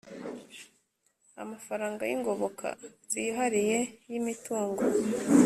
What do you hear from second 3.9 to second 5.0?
y imitungo